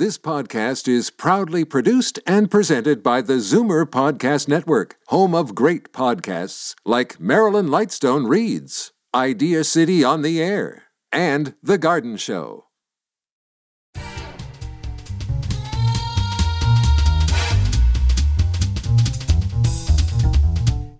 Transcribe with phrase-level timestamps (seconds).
[0.00, 5.92] This podcast is proudly produced and presented by the Zoomer Podcast Network, home of great
[5.92, 12.64] podcasts like Marilyn Lightstone Reads, Idea City on the Air, and The Garden Show.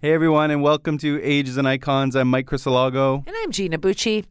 [0.02, 2.14] Hey everyone, and welcome to Ages and Icons.
[2.14, 3.26] I'm Mike Crisolago.
[3.26, 4.26] And I'm Gina Bucci.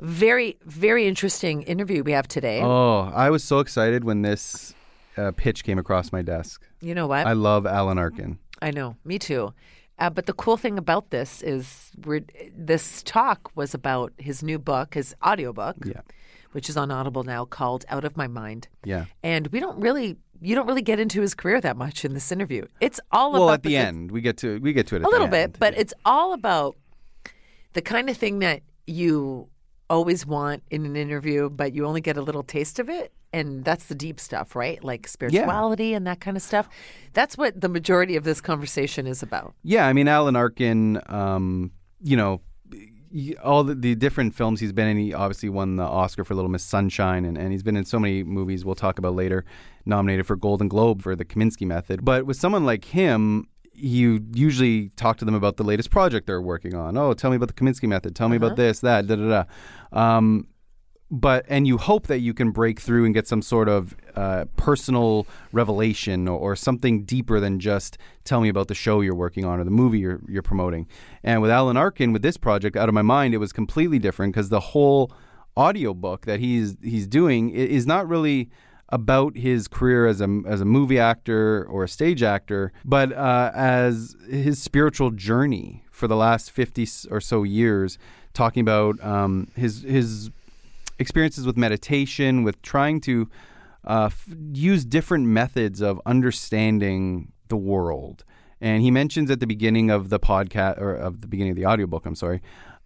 [0.00, 2.60] Very, very interesting interview we have today.
[2.62, 4.74] Oh, I was so excited when this
[5.16, 6.62] uh, pitch came across my desk.
[6.80, 7.26] you know what?
[7.26, 8.38] I love Alan Arkin.
[8.62, 9.52] I know, me too.
[9.98, 12.20] Uh, but the cool thing about this is we're,
[12.56, 16.02] this talk was about his new book, his audiobook, Yeah,
[16.52, 18.68] which is on Audible now called Out of My Mind.
[18.84, 19.06] yeah.
[19.24, 22.30] And we don't really, you don't really get into his career that much in this
[22.30, 22.66] interview.
[22.80, 24.98] It's all Well, about at the it's- end, we get to we get to it.
[24.98, 26.76] At a the little bit, but it's all about
[27.72, 29.48] the kind of thing that you
[29.90, 33.12] always want in an interview, but you only get a little taste of it.
[33.32, 34.82] And that's the deep stuff, right?
[34.82, 36.66] Like spirituality and that kind of stuff.
[37.12, 39.54] That's what the majority of this conversation is about.
[39.62, 39.86] yeah.
[39.86, 41.00] I mean, Alan Arkin.
[41.06, 42.40] Um, you know,
[43.42, 44.98] all the, the different films he's been in.
[44.98, 47.98] He obviously won the Oscar for Little Miss Sunshine, and, and he's been in so
[47.98, 49.44] many movies we'll talk about later.
[49.84, 52.04] Nominated for Golden Globe for The Kominsky Method.
[52.04, 53.48] But with someone like him,
[53.78, 56.96] you usually talk to them about the latest project they're working on.
[56.96, 58.14] Oh, tell me about the Kominsky Method.
[58.14, 59.44] Tell me about this, that, da da
[59.92, 59.98] da.
[59.98, 60.48] Um,
[61.10, 64.44] but and you hope that you can break through and get some sort of uh,
[64.56, 69.44] personal revelation or, or something deeper than just tell me about the show you're working
[69.44, 70.86] on or the movie you're, you're promoting.
[71.22, 74.34] And with Alan Arkin, with this project, out of my mind, it was completely different
[74.34, 75.10] because the whole
[75.56, 78.50] audiobook that he's he's doing is not really
[78.90, 83.50] about his career as a as a movie actor or a stage actor, but uh,
[83.54, 87.98] as his spiritual journey for the last fifty or so years,
[88.32, 90.30] talking about um, his his
[90.98, 93.28] experiences with meditation, with trying to
[93.84, 98.24] uh, f- use different methods of understanding the world.
[98.60, 101.66] And he mentions at the beginning of the podcast, or of the beginning of the
[101.66, 102.42] audiobook, I'm sorry,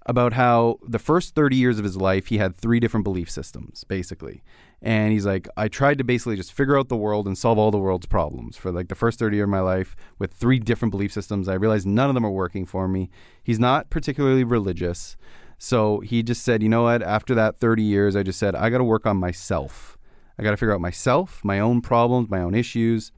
[0.06, 3.84] about how the first 30 years of his life, he had three different belief systems,
[3.84, 4.42] basically.
[4.80, 7.70] And he's like, I tried to basically just figure out the world and solve all
[7.70, 10.90] the world's problems for like the first 30 years of my life with three different
[10.90, 11.48] belief systems.
[11.48, 13.10] I realized none of them are working for me.
[13.42, 15.16] He's not particularly religious.
[15.56, 17.02] So he just said, you know what?
[17.02, 19.96] After that 30 years, I just said, I got to work on myself.
[20.36, 23.12] I got to figure out myself, my own problems, my own issues.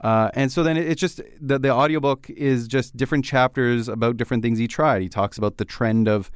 [0.00, 4.16] Uh, and so then it- it's just the, the audiobook is just different chapters about
[4.16, 5.02] different things he tried.
[5.02, 6.30] He talks about the trend of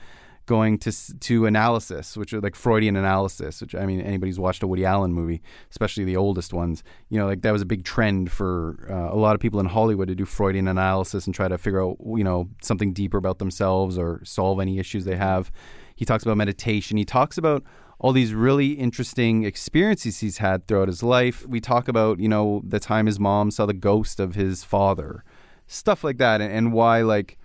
[0.47, 0.91] going to
[1.21, 4.85] to analysis, which are like Freudian analysis, which I mean anybody who's watched a Woody
[4.85, 5.41] Allen movie,
[5.71, 9.17] especially the oldest ones, you know, like that was a big trend for uh, a
[9.17, 12.25] lot of people in Hollywood to do Freudian analysis and try to figure out, you
[12.25, 15.53] know, something deeper about themselves or solve any issues they have.
[15.95, 16.97] He talks about meditation.
[16.97, 17.63] He talks about
[18.03, 21.47] all these really interesting experiences he's had throughout his life.
[21.47, 25.25] We talk about, you know, the time his mom saw the ghost of his father,
[25.69, 27.39] stuff like that, and, and why, like,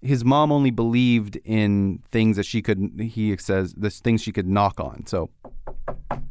[0.00, 4.48] his mom only believed in things that she could, he says, the things she could
[4.48, 5.04] knock on.
[5.06, 5.28] So,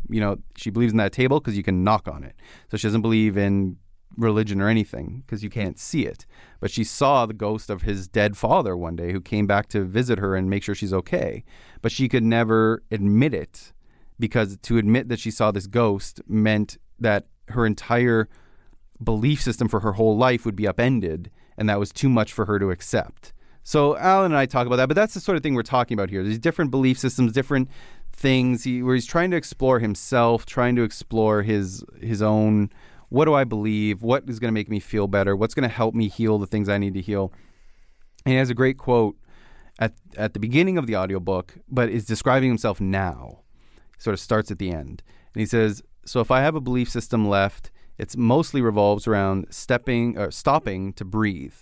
[0.09, 2.35] you know, she believes in that table because you can knock on it.
[2.71, 3.77] So she doesn't believe in
[4.16, 6.25] religion or anything because you can't see it.
[6.59, 9.84] But she saw the ghost of his dead father one day who came back to
[9.84, 11.44] visit her and make sure she's okay.
[11.81, 13.73] But she could never admit it
[14.19, 18.28] because to admit that she saw this ghost meant that her entire
[19.03, 22.45] belief system for her whole life would be upended and that was too much for
[22.45, 23.34] her to accept.
[23.63, 25.95] So Alan and I talk about that, but that's the sort of thing we're talking
[25.95, 26.24] about here.
[26.24, 27.69] There's different belief systems, different
[28.13, 32.69] things he, where he's trying to explore himself, trying to explore his his own
[33.09, 34.01] what do I believe?
[34.01, 35.35] What is going to make me feel better?
[35.35, 37.31] What's going to help me heal the things I need to heal?
[38.25, 39.16] And he has a great quote
[39.79, 43.40] at at the beginning of the audiobook, but is describing himself now.
[43.97, 45.03] Sort of starts at the end.
[45.34, 49.47] And he says, "So if I have a belief system left, it's mostly revolves around
[49.50, 51.56] stepping or stopping to breathe,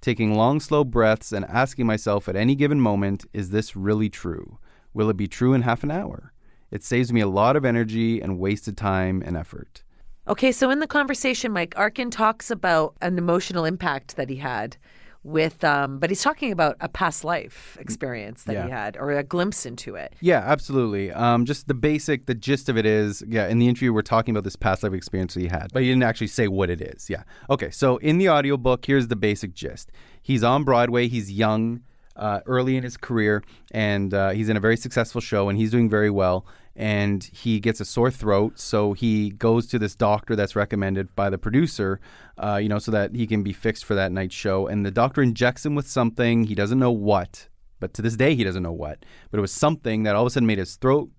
[0.00, 4.58] taking long slow breaths and asking myself at any given moment, is this really true?
[4.92, 6.32] Will it be true in half an hour?
[6.70, 9.82] It saves me a lot of energy and wasted time and effort."
[10.28, 14.76] Okay, so in the conversation, Mike Arkin talks about an emotional impact that he had
[15.22, 18.64] with, um, but he's talking about a past life experience that Yeah.
[18.66, 20.14] he had or a glimpse into it.
[20.20, 21.12] Yeah, absolutely.
[21.12, 24.32] Um, just the basic, the gist of it is, yeah, in the interview, we're talking
[24.34, 26.80] about this past life experience that he had, but he didn't actually say what it
[26.80, 27.10] is.
[27.10, 27.24] Yeah.
[27.50, 29.90] Okay, so in the audiobook, here's the basic gist.
[30.22, 31.80] He's on Broadway, he's young,
[32.16, 33.42] uh, early in his career,
[33.72, 36.46] and uh, he's in a very successful show, and he's doing very well.
[36.76, 41.28] And he gets a sore throat, so he goes to this doctor that's recommended by
[41.28, 42.00] the producer,
[42.38, 44.66] uh, you know, so that he can be fixed for that night show.
[44.66, 47.48] And the doctor injects him with something he doesn't know what,
[47.80, 49.04] but to this day he doesn't know what.
[49.30, 51.10] But it was something that all of a sudden made his throat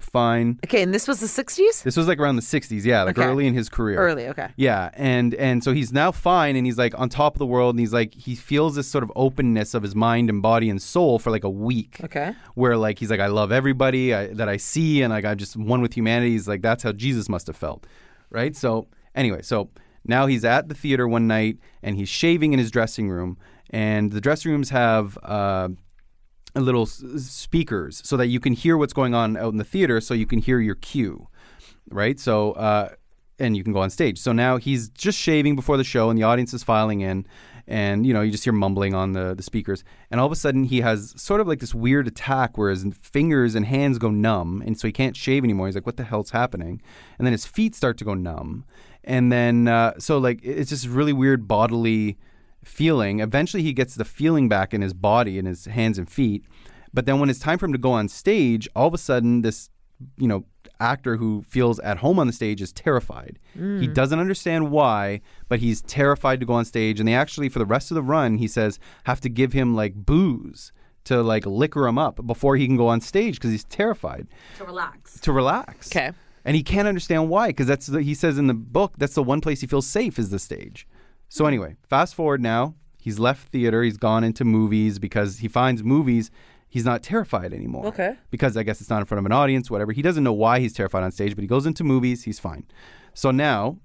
[0.00, 0.58] fine.
[0.64, 1.82] Okay, and this was the 60s?
[1.82, 3.26] This was like around the 60s, yeah, like Okay.
[3.28, 3.98] early in his career.
[3.98, 4.48] Early, okay.
[4.56, 7.74] Yeah, and and so he's now fine, and he's like on top of the world,
[7.74, 10.80] and he's like he feels this sort of openness of his mind and body and
[10.80, 11.98] soul for like a week.
[12.04, 12.34] Okay.
[12.54, 15.56] Where like he's like I love everybody I, that I see, and like I'm just
[15.56, 16.32] one with humanity.
[16.32, 17.86] He's like that's how Jesus must have felt,
[18.30, 18.54] right?
[18.56, 19.70] So anyway, so
[20.04, 23.36] now he's at the theater one night, and he's shaving in his dressing room,
[23.70, 25.18] and the dressing rooms have.
[25.22, 25.68] Uh,
[26.54, 30.14] little speakers so that you can hear what's going on out in the theater so
[30.14, 31.28] you can hear your cue
[31.90, 32.18] right?
[32.18, 32.90] So uh,
[33.38, 34.18] and you can go on stage.
[34.18, 37.26] So now he's just shaving before the show and the audience is filing in
[37.66, 39.84] and you know you just hear mumbling on the, the speakers.
[40.10, 42.84] And all of a sudden he has sort of like this weird attack where his
[43.00, 45.66] fingers and hands go numb and so he can't shave anymore.
[45.66, 46.80] He's like what the hell's happening?
[47.18, 48.64] And then his feet start to go numb.
[49.04, 52.18] And then uh, so like it's just really weird bodily
[52.68, 53.20] feeling.
[53.20, 56.44] Eventually, he gets the feeling back in his body and his hands and feet.
[56.92, 59.42] But then, when it's time for him to go on stage, all of a sudden,
[59.42, 59.70] this
[60.16, 60.44] you know
[60.80, 63.38] actor who feels at home on the stage is terrified.
[63.54, 63.92] He hmm.
[63.92, 67.00] doesn't understand why, but he's terrified to go on stage.
[67.00, 69.74] And they actually, for the rest of the run, he says have to give him
[69.74, 70.72] like booze
[71.04, 74.28] to like liquor him up before he can go on stage because he's terrified
[74.58, 75.18] To relax.
[75.20, 75.88] to relax.
[75.88, 76.12] Okay.
[76.44, 79.22] And he can't understand why because that's the, he says in the book that's the
[79.22, 80.86] one place he feels safe is the stage.
[81.28, 85.82] So anyway, fast forward now, he's left theater, he's gone into movies because he finds
[85.82, 86.30] movies
[86.68, 87.86] he's not terrified anymore.
[87.86, 88.16] Okay.
[88.30, 89.92] Because I guess it's not in front of an audience, whatever.
[89.92, 92.66] He doesn't know why he's terrified on stage, but he goes into movies, he's fine.
[93.14, 93.78] So now,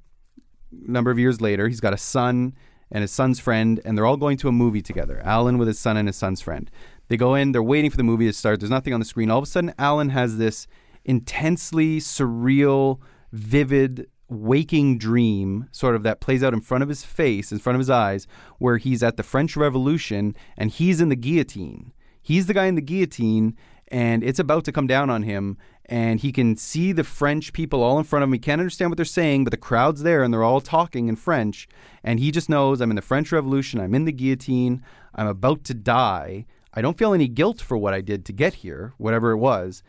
[0.71, 2.53] a number of years later, he's got a son
[2.91, 5.19] and his son's friend, and they're all going to a movie together.
[5.23, 6.69] Alan with his son and his son's friend.
[7.07, 8.59] They go in, they're waiting for the movie to start.
[8.59, 9.31] There's nothing on the screen.
[9.31, 10.67] All of a sudden, Alan has this
[11.03, 12.99] intensely surreal,
[13.31, 17.75] vivid, waking dream, sort of that plays out in front of his face, in front
[17.75, 18.27] of his eyes,
[18.57, 21.91] where he's at the French Revolution and he's in the guillotine.
[22.21, 23.57] He's the guy in the guillotine,
[23.89, 25.57] and it's about to come down on him.
[25.85, 28.33] And he can see the French people all in front of him.
[28.33, 31.17] He can't understand what they're saying, but the crowd's there and they're all talking in
[31.17, 31.67] French.
[32.03, 33.81] And he just knows I'm in the French Revolution.
[33.81, 34.81] I'm in the guillotine.
[35.13, 36.45] I'm about to die.
[36.73, 39.83] I don't feel any guilt for what I did to get here, whatever it was.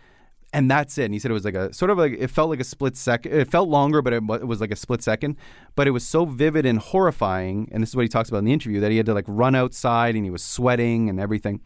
[0.55, 1.07] And that's it.
[1.07, 2.97] And he said it was like a sort of like it felt like a split
[2.97, 3.33] second.
[3.33, 5.37] It felt longer, but it, it was like a split second.
[5.75, 7.69] But it was so vivid and horrifying.
[7.73, 9.25] And this is what he talks about in the interview that he had to like
[9.27, 11.61] run outside and he was sweating and everything.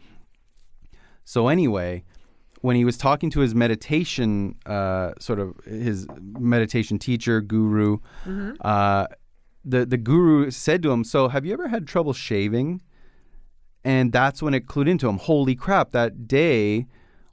[1.25, 2.03] So anyway,
[2.63, 6.07] when he was talking to his meditation, uh, sort of his
[6.39, 7.99] meditation teacher, guru,
[8.63, 9.07] uh,
[9.67, 12.81] the the guru said to him, "So have you ever had trouble shaving?"
[13.85, 15.19] And that's when it clued into him.
[15.19, 15.91] Holy crap!
[15.91, 16.87] That day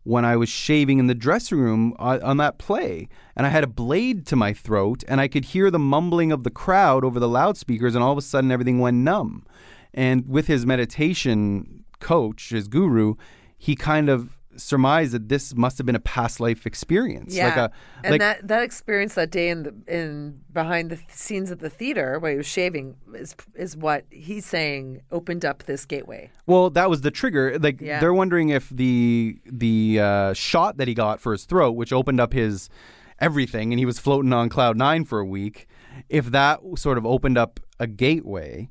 [0.06, 3.64] when I was shaving in the dressing room on, on that play, and I had
[3.64, 7.20] a blade to my throat, and I could hear the mumbling of the crowd over
[7.20, 9.46] the loudspeakers, and all of a sudden everything went numb.
[9.96, 13.16] And with his meditation coach, his guru,
[13.58, 17.36] he kind of surmised that this must have been a past life experience.
[17.36, 17.48] Yeah.
[17.48, 17.72] Like a
[18.04, 21.70] and like that, that experience that day in the in behind the scenes at the
[21.70, 26.30] theater where he was shaving is is what he's saying opened up this gateway.
[26.46, 27.58] Well, that was the trigger.
[27.60, 28.00] Like Yeah.
[28.00, 32.20] they're wondering if the the uh, shot that he got for his throat, which opened
[32.20, 32.70] up his
[33.20, 35.68] everything, and he was floating on cloud nine for a week,
[36.10, 38.70] if that sort of opened up a gateway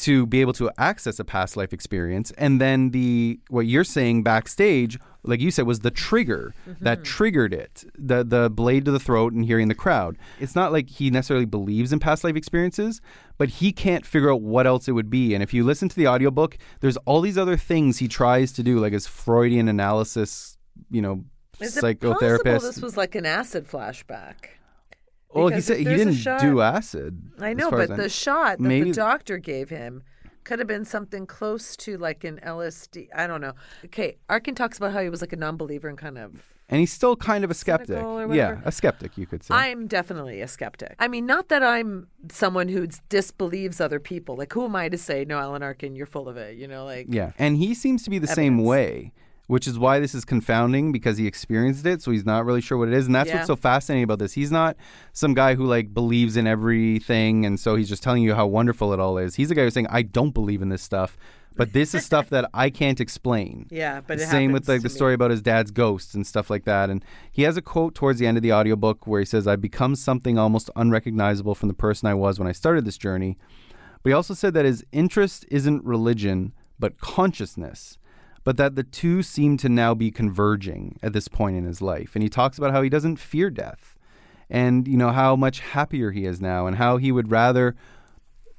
[0.00, 4.22] to be able to access a past life experience, and then the what you're saying
[4.22, 7.04] backstage, like you said, was the trigger that mm-hmm.
[7.04, 10.16] triggered it, the the blade to the throat and hearing the crowd.
[10.38, 13.00] It's not like he necessarily believes in past life experiences,
[13.38, 15.34] but he can't figure out what else it would be.
[15.34, 18.62] And if you listen to the audiobook, there's all these other things he tries to
[18.62, 20.56] do, like his Freudian analysis,
[20.90, 21.24] you know,
[21.58, 22.62] Is it possible psychotherapist.
[22.62, 24.59] this was like an acid flashback?
[25.34, 27.20] Well, he said he didn't shot- do acid.
[27.40, 30.02] I know, but the shot that Maybe- the doctor gave him
[30.44, 33.08] could have been something close to like an LSD.
[33.14, 33.52] I don't know.
[33.84, 36.42] Okay, Arkin talks about how he was like a non-believer and kind of.
[36.68, 38.00] and he's still kind of a skeptic.
[38.32, 39.54] Yeah, a skeptic, you could say.
[39.54, 40.94] I'm definitely a skeptic.
[40.98, 44.36] I mean, not that I'm someone who disbelieves other people.
[44.36, 46.56] Like, who am I to say, no, Alan Arkin, you're full of it?
[46.56, 47.06] You know, like.
[47.08, 49.12] Yeah, and he seems to be the same way,
[49.50, 52.78] which is why this is confounding because he experienced it, so he's not really sure
[52.78, 53.36] what it is, and that's Yeah.
[53.36, 54.32] what's so fascinating about this.
[54.34, 54.76] He's not
[55.12, 58.92] some guy who like believes in everything, and so he's just telling you how wonderful
[58.92, 59.34] it all is.
[59.34, 61.16] He's a guy who's saying, "I don't believe in this stuff."
[61.56, 63.66] But this is stuff that I can't explain.
[63.70, 64.94] Yeah, but same with like the me.
[64.94, 66.88] story about his dad's ghosts and stuff like that.
[66.90, 69.60] And he has a quote towards the end of the audiobook where he says, "I've
[69.60, 73.36] become something almost unrecognizable from the person I was when I started this journey."
[74.02, 77.98] But he also said that his interest isn't religion, but consciousness,
[78.44, 82.14] but that the two seem to now be converging at this point in his life.
[82.14, 83.96] And he talks about how he doesn't fear death
[84.48, 87.76] and, you know, how much happier he is now and how he would rather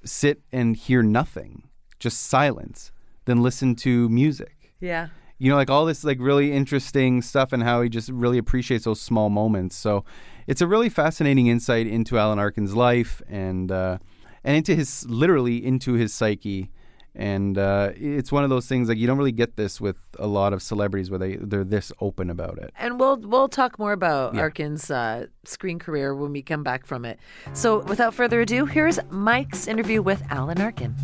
[0.06, 1.64] sit and hear nothing,
[2.00, 2.92] just silence,
[3.26, 4.74] than listen to music.
[4.80, 5.10] Yeah.
[5.42, 8.86] you know, like all this like really interesting stuff and how he just really appreciates
[8.86, 9.76] those small moments.
[9.76, 10.06] So
[10.46, 13.98] it's a really fascinating insight into Alan Arkin's life and uh,
[14.44, 16.70] and into his literally into his psyche.
[17.14, 20.28] And uh, it's one of those things like you don't really get this with a
[20.28, 22.74] lot of celebrities where they they're this open about it.
[22.78, 24.42] And we'll we'll talk more about yeah.
[24.42, 27.20] Arkin's uh, screen career when we come back from it.
[27.54, 30.96] So without further ado, here's Mike's interview with Alan Arkin.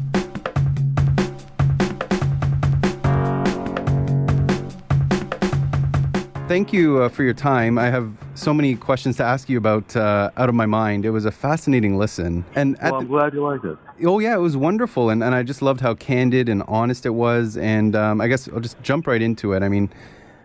[6.47, 7.77] Thank you uh, for your time.
[7.77, 11.05] I have so many questions to ask you about uh, out of my mind.
[11.05, 12.45] It was a fascinating listen.
[12.55, 13.77] And well, I'm the, glad you liked it.
[14.05, 17.09] Oh yeah, it was wonderful, and, and I just loved how candid and honest it
[17.09, 17.57] was.
[17.57, 19.61] And um, I guess I'll just jump right into it.
[19.61, 19.89] I mean,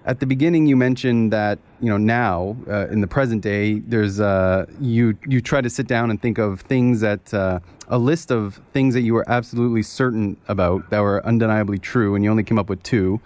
[0.04, 4.18] at the beginning, you mentioned that you know now uh, in the present day, there's
[4.18, 8.32] uh, you you try to sit down and think of things that uh, a list
[8.32, 12.42] of things that you were absolutely certain about that were undeniably true, and you only
[12.42, 13.20] came up with two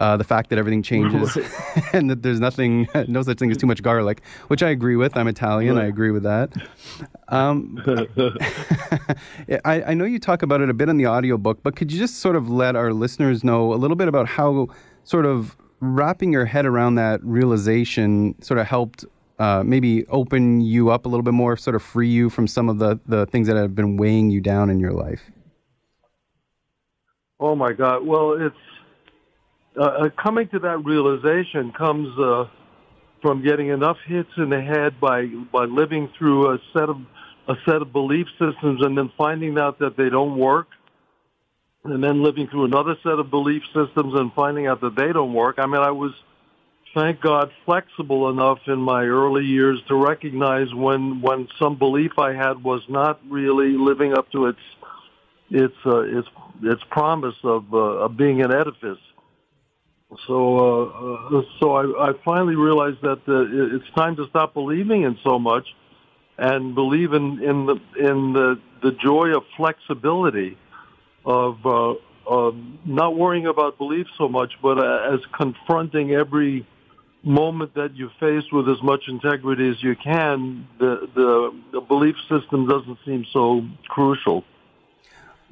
[0.00, 1.36] uh, the fact that everything changes
[1.92, 5.16] and that there's nothing, no such thing as too much garlic, which I agree with.
[5.16, 5.76] I'm Italian.
[5.76, 6.50] I agree with that.
[7.28, 7.78] Um,
[9.64, 11.98] I, I, know you talk about it a bit in the audiobook, but could you
[11.98, 14.68] just sort of let our listeners know a little bit about how
[15.04, 19.04] sort of wrapping your head around that realization sort of helped
[19.38, 22.68] uh, maybe open you up a little bit more, sort of free you from some
[22.68, 25.30] of the, the things that have been weighing you down in your life?
[27.38, 28.06] Oh my God!
[28.06, 28.54] Well, it's
[29.80, 32.44] uh, uh, coming to that realization comes uh,
[33.22, 36.98] from getting enough hits in the head by by living through a set of
[37.48, 40.68] a set of belief systems and then finding out that they don't work
[41.84, 45.32] and then living through another set of belief systems and finding out that they don't
[45.32, 45.56] work.
[45.58, 46.12] I mean, I was,
[46.94, 52.34] thank God, flexible enough in my early years to recognize when when some belief I
[52.34, 54.60] had was not really living up to its
[55.50, 56.28] its uh, its
[56.62, 58.98] its promise of uh, of being an edifice.
[60.26, 65.02] So, uh, uh, so I, I finally realized that uh, it's time to stop believing
[65.02, 65.66] in so much,
[66.36, 70.58] and believe in, in the in the the joy of flexibility,
[71.24, 71.92] of uh,
[72.28, 72.52] uh,
[72.84, 76.66] not worrying about belief so much, but uh, as confronting every
[77.22, 80.66] moment that you face with as much integrity as you can.
[80.78, 84.44] The the, the belief system doesn't seem so crucial.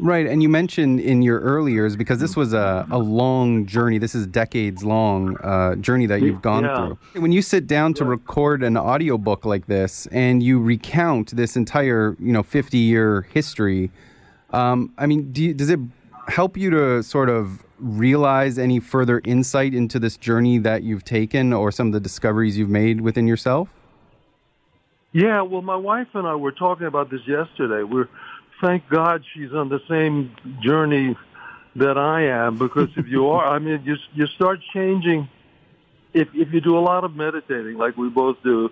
[0.01, 3.99] Right, and you mentioned in your early years because this was a, a long journey.
[3.99, 6.77] This is decades long uh, journey that you've gone yeah.
[6.77, 7.21] through.
[7.21, 12.17] When you sit down to record an audiobook like this and you recount this entire
[12.21, 13.91] you know fifty year history,
[14.51, 15.81] um, I mean, do you, does it
[16.29, 21.53] help you to sort of realize any further insight into this journey that you've taken
[21.53, 23.69] or some of the discoveries you've made within yourself?
[25.13, 27.83] Yeah, well, my wife and I were talking about this yesterday.
[27.83, 28.09] We're
[28.61, 31.17] thank God she's on the same journey
[31.77, 35.29] that I am because if you are, I mean, you you start changing.
[36.13, 38.71] If if you do a lot of meditating, like we both do,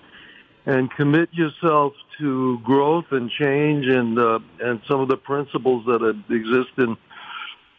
[0.65, 6.03] and commit yourself to growth and change and uh, and some of the principles that
[6.31, 6.97] exist in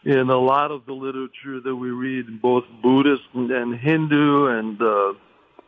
[0.06, 4.82] in a lot of the literature that we read, both Buddhist and, and Hindu and
[4.82, 5.14] uh,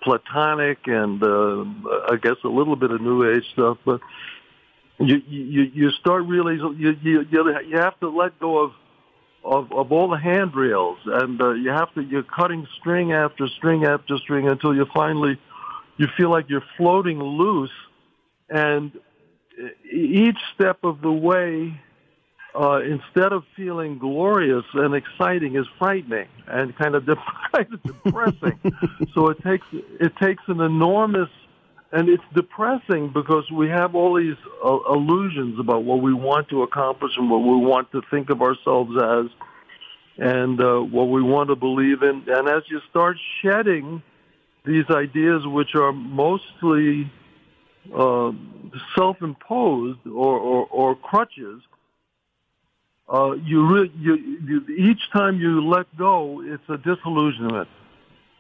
[0.02, 1.66] Platonic and uh,
[2.10, 4.00] I guess a little bit of New Age stuff, but
[5.00, 8.72] you you you start really you you you have to let go of
[9.44, 13.86] of, of all the handrails and uh, you have to you're cutting string after string
[13.86, 15.40] after string until you finally
[16.00, 17.72] you feel like you're floating loose.
[18.50, 18.98] And
[19.92, 21.80] each step of the way
[22.56, 27.16] uh, instead of feeling glorious and exciting is frightening and kind of, de-
[27.54, 28.60] kind of depressing.
[29.14, 31.30] So it takes it takes an enormous
[31.92, 36.62] and it's depressing because we have all these uh, illusions about what we want to
[36.62, 39.26] accomplish and what we want to think of ourselves as
[40.18, 42.24] and uh, what we want to believe in.
[42.28, 44.04] And as you start shedding
[44.66, 47.12] these ideas, which are mostly
[47.96, 48.32] uh,
[48.96, 51.62] self-imposed or, or, or crutches,
[53.12, 54.16] uh, you, re- you,
[54.46, 57.68] you each time you let go, it's a disillusionment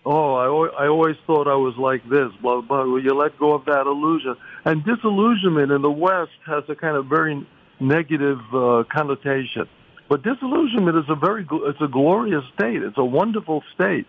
[0.05, 2.97] oh, I, I always thought I was like this, blah, blah, blah.
[2.97, 4.35] You let go of that illusion.
[4.65, 7.45] And disillusionment in the West has a kind of very
[7.79, 9.67] negative uh, connotation.
[10.09, 12.81] But disillusionment is a very, it's a glorious state.
[12.81, 14.07] It's a wonderful state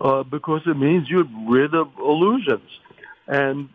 [0.00, 2.68] uh, because it means you're rid of illusions.
[3.28, 3.68] And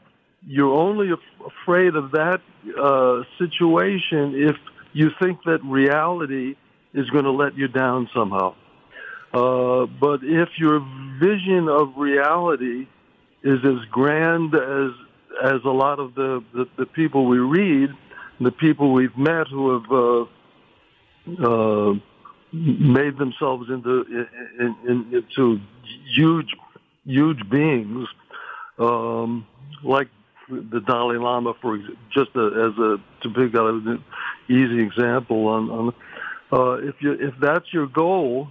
[0.45, 2.41] you're only af- afraid of that
[2.77, 4.55] uh, situation if
[4.93, 6.55] you think that reality
[6.93, 8.55] is going to let you down somehow.
[9.33, 10.79] Uh, but if your
[11.19, 12.87] vision of reality
[13.43, 14.91] is as grand as
[15.43, 17.89] as a lot of the, the, the people we read,
[18.41, 21.93] the people we've met who have uh, uh,
[22.51, 24.27] made themselves into
[24.59, 25.59] in, in, into
[26.15, 26.53] huge
[27.05, 28.07] huge beings,
[28.77, 29.47] um,
[29.83, 30.09] like
[30.49, 31.77] the Dalai Lama, for
[32.13, 34.03] just a, as a to pick out an
[34.49, 35.93] easy example on, on
[36.51, 38.49] uh, if you if that's your goal,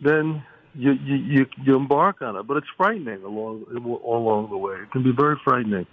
[0.00, 0.42] then
[0.74, 2.46] you, you you embark on it.
[2.46, 3.64] But it's frightening along
[4.04, 4.76] along the way.
[4.76, 5.86] It can be very frightening.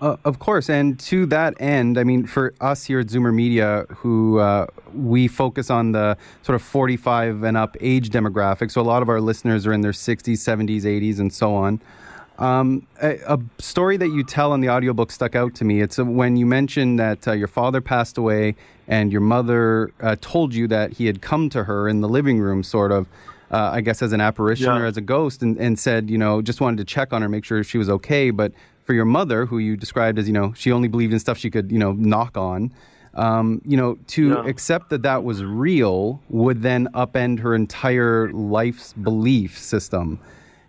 [0.00, 3.84] Uh, of course, and to that end, I mean, for us here at Zoomer Media,
[3.88, 8.82] who uh, we focus on the sort of 45 and up age demographic, so a
[8.82, 11.80] lot of our listeners are in their 60s, 70s, 80s, and so on.
[12.38, 15.80] Um, a, a, story that you tell in the audiobook stuck out to me.
[15.80, 18.54] It's uh, when you mentioned that uh, your father passed away
[18.86, 22.38] and your mother uh, told you that he had come to her in the living
[22.38, 23.08] room, sort of,
[23.50, 24.78] uh, I guess, as an apparition yeah.
[24.78, 27.28] or as a ghost, and, and said, you know, just wanted to check on her,
[27.28, 28.30] make sure she was okay.
[28.30, 28.52] But
[28.84, 31.50] for your mother, who you described as, you know, she only believed in stuff she
[31.50, 32.72] could, you know, knock on.
[33.14, 34.46] Um, you know, to yeah.
[34.46, 40.20] accept that that was real would then upend her entire life's belief system.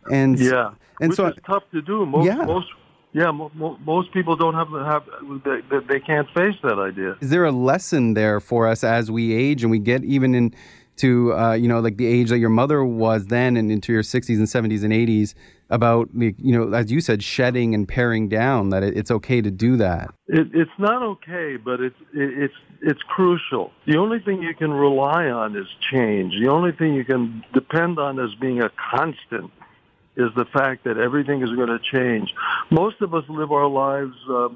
[0.09, 2.05] And yeah, and Which so is tough to do.
[2.05, 2.45] Most, yeah.
[2.45, 2.67] most
[3.11, 5.03] yeah, mo- mo- most people don't have have
[5.43, 7.17] they, they can't face that idea.
[7.21, 10.53] Is there a lesson there for us as we age and we get even in
[10.99, 14.03] to uh, you know like the age that your mother was then and into your
[14.03, 15.33] 60s and 70s and 80s
[15.69, 19.41] about the you know as you said shedding and paring down that it, it's okay
[19.41, 24.19] to do that it, it's not okay but it's it, it's it's crucial the only
[24.19, 28.29] thing you can rely on is change the only thing you can depend on as
[28.41, 29.51] being a constant
[30.19, 32.33] is the fact that everything is going to change.
[32.69, 34.49] Most of us live our lives uh,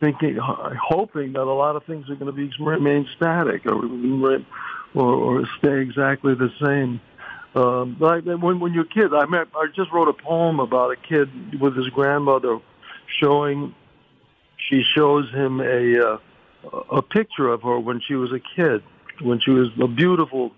[0.00, 4.40] thinking, hoping that a lot of things are going to be remain static or
[4.92, 7.00] or, or stay exactly the same.
[7.54, 10.96] Um, like when when you're kids, I met, I just wrote a poem about a
[10.96, 12.58] kid with his grandmother
[13.20, 13.74] showing.
[14.68, 16.18] She shows him a uh,
[16.90, 18.82] a picture of her when she was a kid,
[19.20, 20.52] when she was a beautiful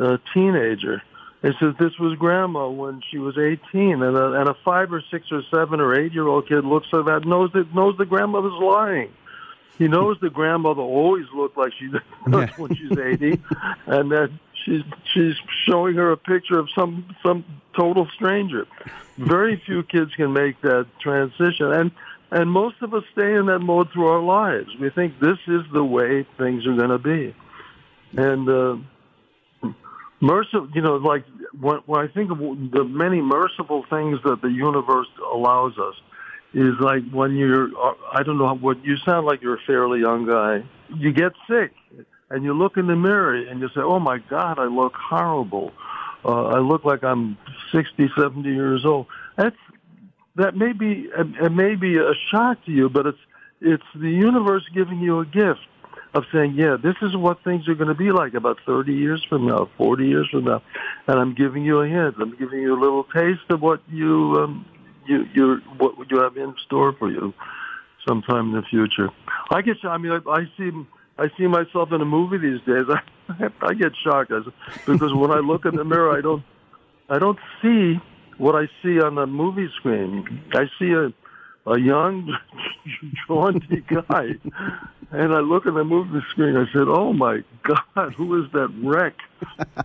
[0.00, 1.02] uh, teenager
[1.42, 5.02] it says this was grandma when she was 18, and a, and a five or
[5.10, 8.06] six or seven or eight year old kid looks at that knows that knows the
[8.06, 9.12] grandmother's lying.
[9.76, 11.88] He knows the grandmother always looked like she
[12.30, 13.40] does when she's 80,
[13.86, 14.30] and that
[14.64, 15.34] she's she's
[15.66, 17.44] showing her a picture of some some
[17.76, 18.68] total stranger.
[19.18, 21.90] Very few kids can make that transition, and
[22.30, 24.68] and most of us stay in that mode through our lives.
[24.80, 27.34] We think this is the way things are going to be,
[28.16, 28.48] and.
[28.48, 28.76] Uh,
[30.22, 31.24] merciful, you know, like
[31.60, 35.94] when, when I think of the many merciful things that the universe allows us,
[36.54, 37.70] is like when you're,
[38.12, 40.62] I don't know what, you sound like you're a fairly young guy.
[40.94, 41.72] You get sick
[42.30, 45.72] and you look in the mirror and you say, oh my God, I look horrible.
[46.24, 47.36] Uh, I look like I'm
[47.72, 49.06] 60, 70 years old.
[49.36, 49.56] That's,
[50.36, 53.18] that may be, it may be a shock to you, but it's,
[53.60, 55.60] it's the universe giving you a gift
[56.14, 59.24] of saying, yeah, this is what things are going to be like about 30 years
[59.28, 60.62] from now, 40 years from now.
[61.06, 62.16] And I'm giving you a hint.
[62.20, 64.66] I'm giving you a little taste of what you, um,
[65.06, 67.32] you, you, what would you have in store for you
[68.06, 69.08] sometime in the future.
[69.50, 70.70] I get, I mean, I, I see,
[71.18, 72.86] I see myself in a movie these days.
[72.88, 74.32] I, I get shocked
[74.86, 76.42] because when I look in the mirror, I don't,
[77.08, 78.00] I don't see
[78.38, 80.42] what I see on the movie screen.
[80.52, 81.12] I see a,
[81.70, 82.36] a young,
[83.28, 84.34] jaunty guy.
[85.10, 86.56] And I look at the movie screen.
[86.56, 89.14] I said, "Oh my God, who is that wreck?"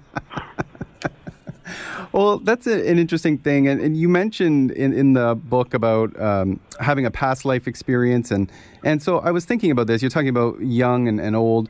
[2.14, 6.18] well, that's a, an interesting thing, and, and, you mentioned in, in the book about
[6.20, 8.52] um, having a past life experience, and
[8.84, 10.02] and so I was thinking about this.
[10.02, 11.70] You're talking about young and, and old.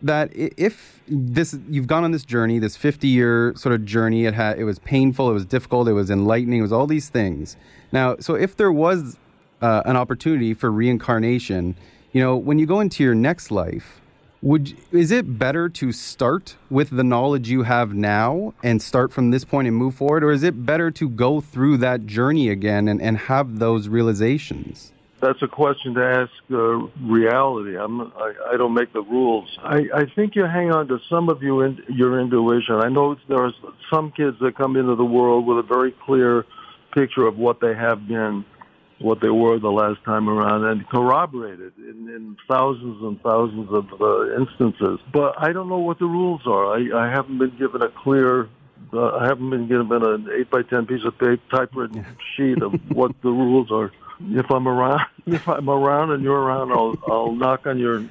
[0.00, 4.34] That if this you've gone on this journey, this 50 year sort of journey, it
[4.34, 7.56] had it was painful, it was difficult, it was enlightening, it was all these things.
[7.92, 9.16] Now, so if there was
[9.62, 11.76] uh, an opportunity for reincarnation,
[12.12, 14.00] you know, when you go into your next life,
[14.42, 19.30] would is it better to start with the knowledge you have now and start from
[19.30, 22.88] this point and move forward, or is it better to go through that journey again
[22.88, 24.92] and, and have those realizations?
[25.20, 26.56] That's a question to ask uh,
[27.06, 27.78] reality.
[27.78, 29.56] I'm, I, I don't make the rules.
[29.62, 32.74] I, I think you hang on to some of you in, your intuition.
[32.74, 33.52] I know there are
[33.94, 36.44] some kids that come into the world with a very clear
[36.92, 38.44] picture of what they have been
[39.02, 43.86] what they were the last time around and corroborated in, in thousands and thousands of
[44.00, 45.00] uh, instances.
[45.12, 46.74] But I don't know what the rules are.
[46.76, 48.48] I, I haven't been given a clear.
[48.92, 52.04] Uh, I haven't been given an eight by ten piece of paper typewritten
[52.36, 53.90] sheet of what the rules are.
[54.20, 58.04] If I'm around, if I'm around and you're around, I'll I'll knock on your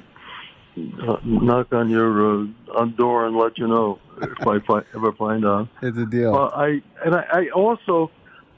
[0.78, 5.12] uh, knock on your uh, on door and let you know if I fi- ever
[5.14, 5.68] find out.
[5.82, 6.36] It's a deal.
[6.36, 8.12] I and I, I also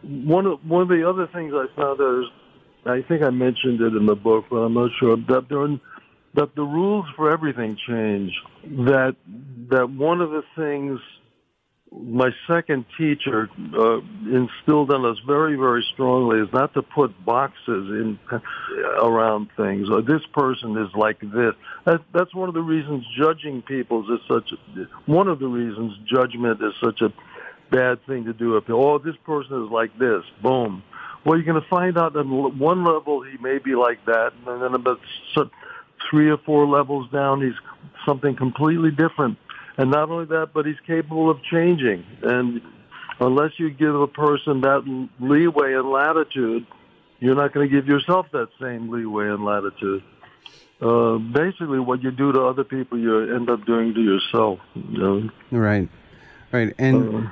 [0.03, 2.29] one of one of the other things I found out is,
[2.85, 5.67] I think I mentioned it in the book, but I'm not sure that there
[6.35, 8.31] that the rules for everything change.
[8.85, 9.15] That
[9.69, 10.99] that one of the things
[11.95, 13.99] my second teacher uh,
[14.31, 18.19] instilled in us very, very strongly is not to put boxes in
[19.01, 19.89] around things.
[19.91, 21.53] Or this person is like this.
[21.85, 24.51] That, that's one of the reasons judging people is such.
[24.51, 27.09] A, one of the reasons judgment is such a
[27.73, 28.57] bad thing to do.
[28.57, 30.83] If oh, this person is like this, boom.
[31.25, 34.61] Well, you're going to find out that one level he may be like that, and
[34.61, 34.99] then about
[36.09, 37.59] three or four levels down, he's
[38.05, 39.37] something completely different.
[39.77, 42.05] And not only that, but he's capable of changing.
[42.21, 42.61] And
[43.19, 46.67] unless you give a person that leeway and latitude,
[47.19, 50.03] you're not going to give yourself that same leeway and latitude.
[50.81, 54.59] Uh, basically, what you do to other people, you end up doing to yourself.
[54.75, 55.29] You know?
[55.51, 55.87] Right,
[56.51, 57.27] right, and.
[57.27, 57.29] Uh,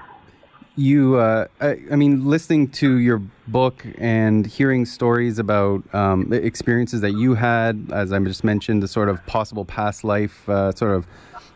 [0.78, 7.02] you uh, I, I, mean listening to your book and hearing stories about um, experiences
[7.02, 10.96] that you had as i just mentioned the sort of possible past life uh, sort
[10.96, 11.06] of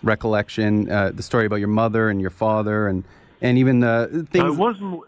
[0.05, 3.03] recollection, uh, the story about your mother and your father, and
[3.41, 4.53] and even the things.
[4.53, 5.01] It wasn't.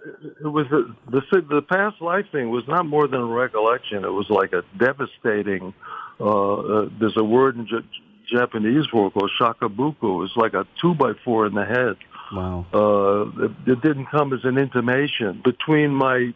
[0.43, 4.04] It was a, the the past life thing was not more than a recollection.
[4.04, 5.74] It was like a devastating.
[6.20, 7.88] Uh, uh, there's a word in J-
[8.30, 10.26] Japanese for it called shakubuku.
[10.26, 11.96] It's like a two by four in the head.
[12.32, 12.66] Wow.
[12.74, 16.34] Uh, it, it didn't come as an intimation between my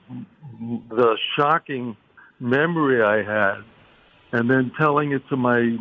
[0.90, 1.98] the shocking
[2.40, 3.64] memory I had
[4.32, 5.78] and then telling it to my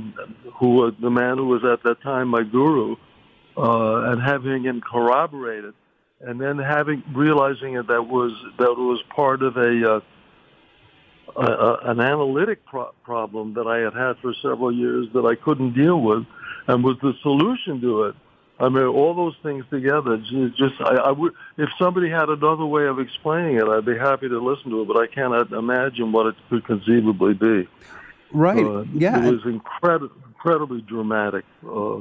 [0.58, 2.96] who the man who was at that time my guru,
[3.56, 5.74] uh, and having him corroborate it,
[6.20, 10.00] and then having realizing that that was that was part of a, uh,
[11.36, 15.36] a, a an analytic pro- problem that I had had for several years that I
[15.36, 16.24] couldn't deal with,
[16.66, 18.16] and was the solution to it.
[18.60, 20.18] I mean, all those things together.
[20.18, 24.28] Just, I, I would, if somebody had another way of explaining it, I'd be happy
[24.28, 24.88] to listen to it.
[24.88, 27.66] But I cannot imagine what it could conceivably be.
[28.32, 28.64] Right.
[28.64, 29.26] Uh, yeah.
[29.26, 32.00] It was incredible, incredibly dramatic, uh,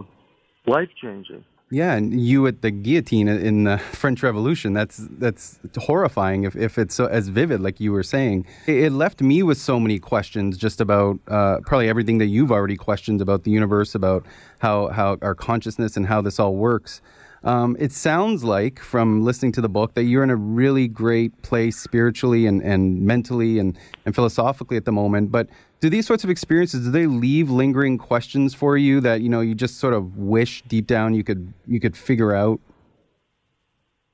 [0.66, 1.46] life changing.
[1.72, 6.80] Yeah, and you at the guillotine in the French Revolution, that's that's horrifying if, if
[6.80, 8.48] it's so, as vivid, like you were saying.
[8.66, 12.76] It, left me with so many questions just about uh, probably everything that you've already
[12.76, 14.26] questioned about the universe, about
[14.60, 17.02] how, how our consciousness and how this all works.
[17.44, 21.42] Um, it sounds like, from listening to the book, that you're in a really great
[21.42, 25.32] place spiritually and, and mentally and, and philosophically at the moment.
[25.32, 25.48] But
[25.80, 29.40] do these sorts of experiences do they leave lingering questions for you that you know
[29.40, 32.60] you just sort of wish deep down you could you could figure out?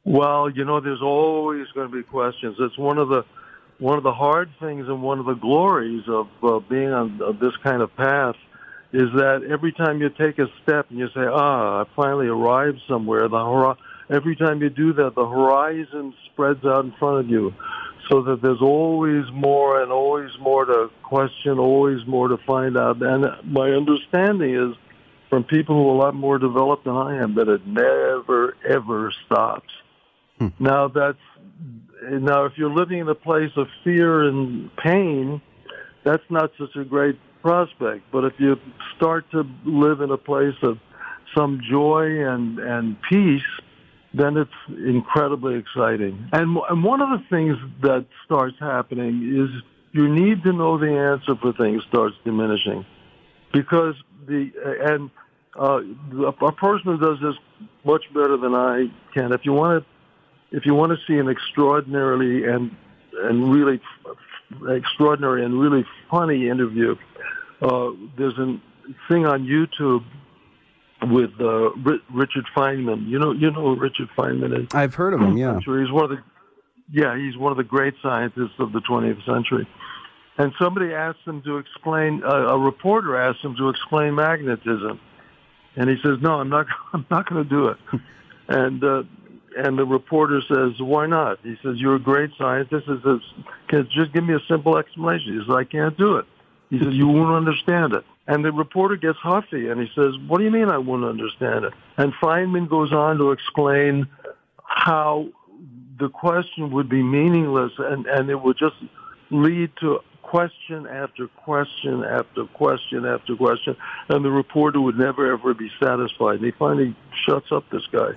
[0.03, 2.57] Well, you know, there's always going to be questions.
[2.59, 3.23] It's one of the
[3.79, 7.39] one of the hard things and one of the glories of uh, being on of
[7.39, 8.35] this kind of path
[8.93, 12.81] is that every time you take a step and you say, "Ah, I finally arrived
[12.87, 13.77] somewhere," the hor-
[14.09, 17.53] every time you do that, the horizon spreads out in front of you,
[18.09, 23.01] so that there's always more and always more to question, always more to find out.
[23.01, 24.75] And my understanding is,
[25.29, 29.11] from people who are a lot more developed than I am, that it never ever
[29.25, 29.71] stops.
[30.39, 30.47] Hmm.
[30.59, 31.17] Now that's
[32.09, 35.41] now if you're living in a place of fear and pain,
[36.03, 38.01] that's not such a great prospect.
[38.11, 38.59] But if you
[38.97, 40.79] start to live in a place of
[41.37, 43.43] some joy and, and peace,
[44.15, 46.27] then it's incredibly exciting.
[46.33, 50.89] And, and one of the things that starts happening is your need to know the
[50.89, 52.83] answer for things starts diminishing.
[53.53, 53.93] Because
[54.27, 54.49] the,
[54.83, 55.11] and
[55.55, 55.81] uh,
[56.47, 57.35] a person who does this
[57.83, 61.29] much better than I can, if you want to, if you want to see an
[61.29, 62.75] extraordinarily and,
[63.21, 63.79] and really
[64.67, 66.95] extraordinary and really funny interview,
[67.61, 68.59] uh, there's a
[69.07, 70.03] thing on YouTube
[71.11, 71.71] with uh,
[72.13, 73.07] Richard Feynman.
[73.07, 74.67] You know, you know who Richard Feynman is.
[74.73, 75.37] I've heard of him.
[75.37, 76.23] Yeah, he's one of the
[76.91, 79.67] yeah, he's one of the great scientists of the 20th century.
[80.37, 82.21] And somebody asked him to explain.
[82.23, 84.99] Uh, a reporter asked him to explain magnetism,
[85.75, 86.67] and he says, "No, I'm not.
[86.93, 87.77] I'm not going to do it."
[88.49, 89.03] and uh,
[89.57, 93.19] and the reporter says, "Why not?" He says, "You're a great scientist." He says,
[93.69, 96.25] "Can just give me a simple explanation?" He says, "I can't do it."
[96.79, 98.03] He says, you won't understand it.
[98.27, 101.65] And the reporter gets huffy and he says, what do you mean I won't understand
[101.65, 101.73] it?
[101.97, 104.07] And Feynman goes on to explain
[104.63, 105.29] how
[105.99, 108.75] the question would be meaningless and, and it would just
[109.29, 113.77] lead to question after question after question after question,
[114.09, 116.37] and the reporter would never ever be satisfied.
[116.37, 118.13] And he finally shuts up this guy,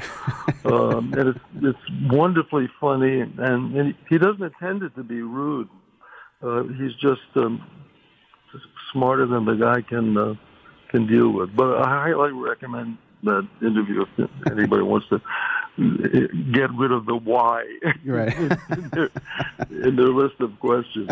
[0.65, 5.69] um, and it's it's wonderfully funny, and, and he doesn't intend it to be rude.
[6.43, 7.65] Uh, he's just um,
[8.93, 10.35] smarter than the guy can uh,
[10.91, 11.55] can deal with.
[11.55, 15.21] But I highly recommend that interview if anybody wants to
[16.53, 17.65] get rid of the why
[18.05, 18.37] right.
[18.39, 19.11] in, their,
[19.71, 21.09] in, their, list of questions.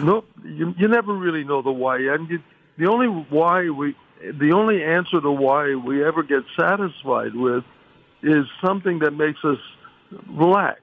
[0.00, 2.42] no, you, you never really know the why, and you
[2.78, 7.64] the only why we, the only answer to why we ever get satisfied with
[8.22, 9.58] is something that makes us
[10.30, 10.80] relax.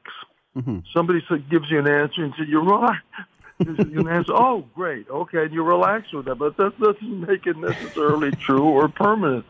[0.57, 0.79] Mm-hmm.
[0.93, 2.99] Somebody gives you an answer and says, you're right.
[3.59, 7.57] You answer, oh, great, okay, and you relax with that, but that doesn't make it
[7.57, 9.45] necessarily true or permanent.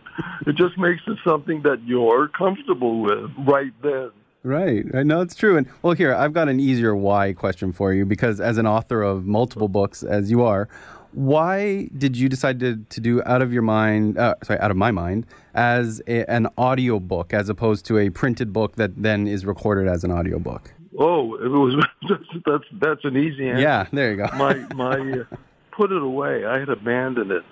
[0.45, 4.11] It just makes it something that you're comfortable with right then.
[4.43, 4.85] Right.
[4.93, 5.57] I know it's true.
[5.57, 9.01] And well, here, I've got an easier why question for you because as an author
[9.01, 10.69] of multiple books, as you are,
[11.13, 14.77] why did you decide to, to do out of your mind, uh, sorry, out of
[14.77, 19.25] my mind, as a, an audio book as opposed to a printed book that then
[19.25, 20.74] is recorded as an audio book?
[20.97, 21.85] Oh, it was
[22.45, 23.61] that's that's an easy answer.
[23.61, 24.27] Yeah, there you go.
[24.37, 25.35] my my uh,
[25.71, 26.45] put it away.
[26.45, 27.43] I had abandoned it.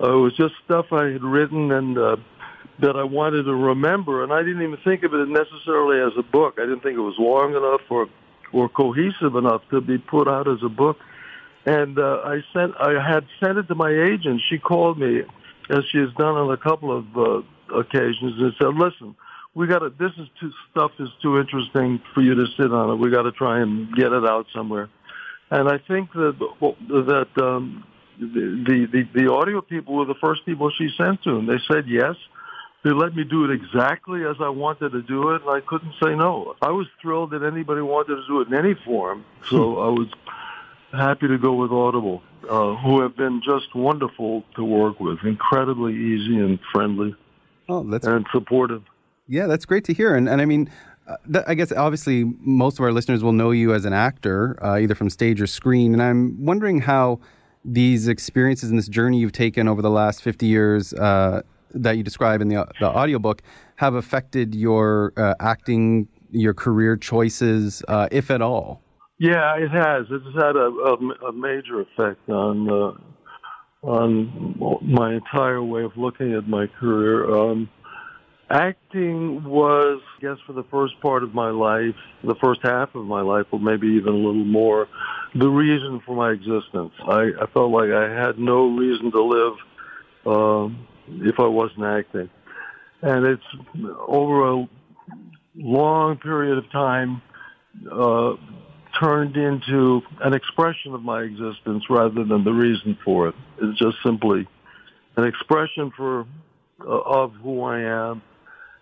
[0.00, 2.16] Uh, it was just stuff I had written and uh,
[2.80, 6.22] that I wanted to remember, and I didn't even think of it necessarily as a
[6.22, 6.54] book.
[6.58, 8.08] I didn't think it was long enough or
[8.52, 10.98] or cohesive enough to be put out as a book.
[11.64, 14.42] And uh, I sent I had sent it to my agent.
[14.48, 15.22] She called me,
[15.70, 19.16] as she has done on a couple of uh, occasions, and said, "Listen."
[19.54, 19.90] We got to.
[19.90, 22.96] This is too stuff is too interesting for you to sit on it.
[22.96, 24.88] We got to try and get it out somewhere.
[25.50, 26.36] And I think that
[26.88, 27.84] that um,
[28.18, 31.84] the, the the audio people were the first people she sent to, and they said
[31.88, 32.16] yes.
[32.84, 35.92] They let me do it exactly as I wanted to do it, and I couldn't
[36.02, 36.56] say no.
[36.60, 40.08] I was thrilled that anybody wanted to do it in any form, so I was
[40.90, 45.94] happy to go with Audible, uh, who have been just wonderful to work with, incredibly
[45.94, 47.14] easy and friendly,
[47.68, 48.04] oh, that's...
[48.04, 48.82] and supportive.
[49.32, 50.14] Yeah, that's great to hear.
[50.14, 50.70] And, and I mean,
[51.06, 54.76] uh, I guess obviously most of our listeners will know you as an actor, uh,
[54.76, 55.94] either from stage or screen.
[55.94, 57.18] And I'm wondering how
[57.64, 61.40] these experiences and this journey you've taken over the last 50 years uh,
[61.70, 63.40] that you describe in the, the audiobook
[63.76, 68.82] have affected your uh, acting, your career choices, uh, if at all.
[69.18, 70.04] Yeah, it has.
[70.10, 72.92] It's had a, a, a major effect on uh,
[73.82, 77.34] on my entire way of looking at my career.
[77.34, 77.70] Um,
[78.52, 83.06] Acting was, I guess, for the first part of my life, the first half of
[83.06, 84.88] my life, or maybe even a little more,
[85.34, 86.92] the reason for my existence.
[87.08, 89.54] I, I felt like I had no reason to live
[90.26, 90.86] um,
[91.22, 92.28] if I wasn't acting.
[93.00, 94.68] And it's over a
[95.56, 97.22] long period of time
[97.90, 98.34] uh,
[99.00, 103.34] turned into an expression of my existence rather than the reason for it.
[103.62, 104.46] It's just simply
[105.16, 106.26] an expression for
[106.80, 108.22] uh, of who I am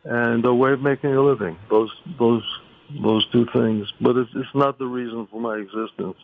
[0.05, 1.57] and a way of making a living.
[1.69, 2.45] Those those
[3.03, 6.17] those two things, but it's it's not the reason for my existence.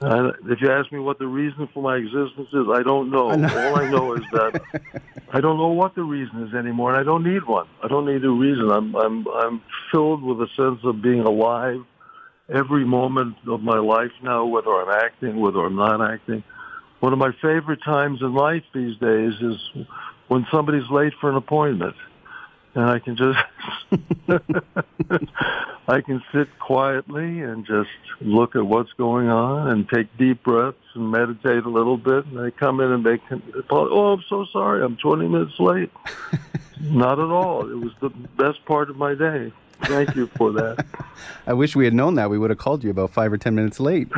[0.00, 3.30] And if you ask me what the reason for my existence is, I don't know.
[3.30, 3.68] I know.
[3.68, 4.60] All I know is that
[5.32, 7.68] I don't know what the reason is anymore, and I don't need one.
[7.82, 8.70] I don't need a reason.
[8.70, 11.84] I'm I'm I'm filled with a sense of being alive
[12.52, 16.42] every moment of my life now, whether I'm acting, whether I'm not acting.
[17.00, 19.86] One of my favorite times in life these days is
[20.28, 21.94] when somebody's late for an appointment
[22.74, 23.38] and I can just
[25.88, 30.78] I can sit quietly and just look at what's going on and take deep breaths
[30.94, 32.24] and meditate a little bit.
[32.26, 35.90] And they come in and they can, oh, I'm so sorry, I'm 20 minutes late.
[36.80, 37.70] Not at all.
[37.70, 39.52] It was the best part of my day.
[39.82, 40.86] Thank you for that.
[41.46, 42.30] I wish we had known that.
[42.30, 44.08] We would have called you about five or ten minutes late.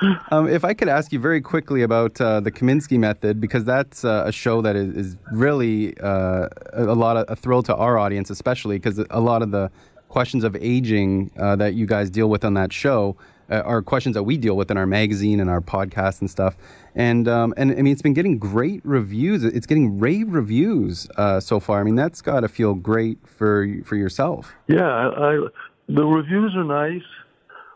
[0.30, 4.04] um, if I could ask you very quickly about uh, the Kominsky method, because that's
[4.04, 7.98] uh, a show that is, is really uh, a lot of a thrill to our
[7.98, 9.70] audience, especially because a lot of the
[10.08, 13.16] questions of aging uh, that you guys deal with on that show
[13.50, 16.56] uh, are questions that we deal with in our magazine and our podcast and stuff.
[16.94, 19.44] And um, and I mean, it's been getting great reviews.
[19.44, 21.80] It's getting rave reviews uh, so far.
[21.80, 24.52] I mean, that's got to feel great for for yourself.
[24.66, 25.48] Yeah, I, I,
[25.88, 27.02] the reviews are nice.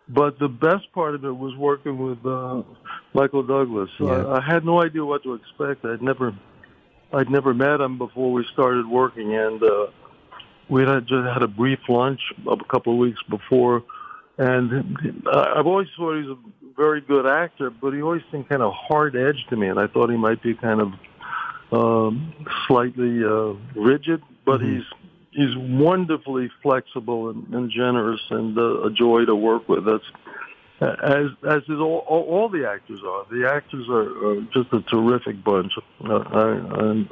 [0.09, 2.63] But the best part of it was working with uh,
[3.15, 3.91] Michael Douglas.
[3.99, 4.09] Yeah.
[4.09, 5.85] I, I had no idea what to expect.
[5.85, 6.35] I'd never,
[7.13, 9.87] I'd never met him before we started working, and uh,
[10.69, 13.83] we had just had a brief lunch a couple of weeks before.
[14.37, 14.99] And
[15.33, 16.37] I've always thought he's a
[16.77, 19.87] very good actor, but he always seemed kind of hard edged to me, and I
[19.87, 20.93] thought he might be kind of
[21.73, 22.35] um,
[22.67, 24.23] slightly uh, rigid.
[24.45, 24.77] But mm-hmm.
[24.77, 24.85] he's
[25.35, 29.85] he's wonderfully flexible and, and generous and uh, a joy to work with.
[29.85, 30.05] That's
[30.81, 33.25] as as is all, all, all the actors are.
[33.31, 35.73] The actors are, are just a terrific bunch.
[36.03, 37.07] Uh, I,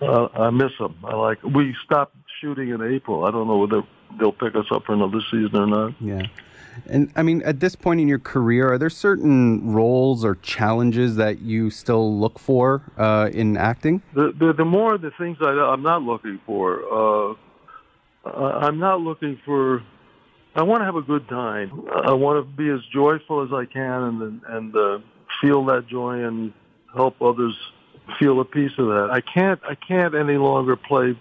[0.00, 0.96] I, uh, I miss them.
[1.04, 1.42] I like.
[1.42, 3.24] We stopped shooting in April.
[3.24, 3.82] I don't know whether
[4.18, 5.94] they'll pick us up for another season or not.
[6.00, 6.26] Yeah.
[6.86, 11.16] And I mean, at this point in your career, are there certain roles or challenges
[11.16, 14.02] that you still look for uh, in acting?
[14.14, 16.80] The, the, the more the things I, I'm not looking for.
[16.84, 17.34] Uh,
[18.24, 19.82] I'm not looking for.
[20.54, 21.88] I want to have a good time.
[22.04, 24.98] I want to be as joyful as I can and and uh,
[25.40, 26.52] feel that joy and
[26.94, 27.56] help others
[28.18, 29.08] feel a piece of that.
[29.10, 31.18] I can't I can't any longer play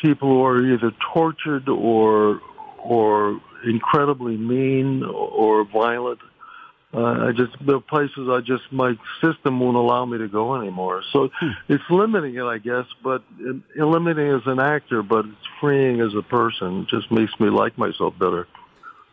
[0.00, 2.40] people who are either tortured or
[2.78, 6.20] or incredibly mean or violent.
[6.92, 11.02] Uh, I just are places I just my system won't allow me to go anymore.
[11.12, 11.50] So Hmm.
[11.68, 16.00] it's limiting it, I guess, but it, it limiting as an actor, but it's freeing
[16.00, 16.80] as a person.
[16.82, 18.48] It just makes me like myself better.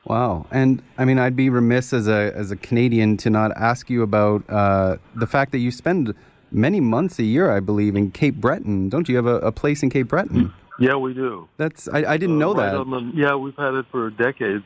[0.06, 3.90] Wow, and I mean, I'd be remiss as a as a Canadian to not ask
[3.90, 6.16] you about uh, the fact that you spend
[6.50, 8.90] many months a year, I believe, in Cape Breton.
[8.90, 10.52] Don't you have a, a place in Cape Breton?
[10.80, 11.48] Yeah, we do.
[11.58, 12.86] That's I, I didn't know Uh, right that.
[12.90, 14.66] the- yeah, we've had it for decades.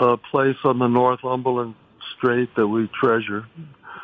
[0.00, 1.74] Uh, a place on the Northumberland
[2.16, 3.46] Strait that we treasure,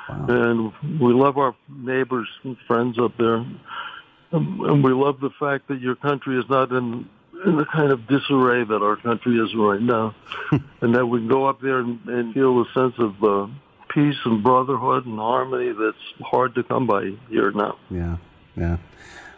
[0.09, 3.45] and we love our neighbors and friends up there,
[4.31, 7.09] Um, and we love the fact that your country is not in
[7.47, 10.15] in the kind of disarray that our country is right now,
[10.81, 13.47] and that we can go up there and, and feel a sense of uh,
[13.89, 17.79] peace and brotherhood and harmony that's hard to come by here now.
[17.91, 18.17] Yeah,
[18.57, 18.77] yeah.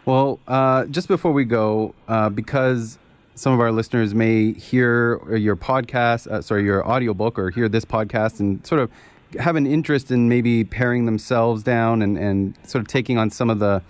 [0.06, 2.98] Well, uh, just before we go, uh, because
[3.40, 7.87] some of our listeners may hear your podcast, uh, sorry, your audiobook or hear this
[7.87, 8.90] podcast and sort of
[9.38, 13.48] have an interest in maybe paring themselves down and, and sort of taking on some
[13.48, 13.81] of the